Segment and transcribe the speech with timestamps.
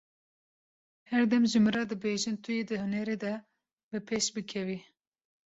[1.11, 3.33] Her dem ji min re dibêjin tu yê di hunerê de,
[3.89, 4.77] bi pêş bikevî.